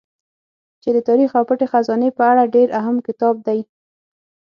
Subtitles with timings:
[0.81, 3.59] چې د تاريڅ او پټې خزانې په اړه ډېر اهم کتاب دی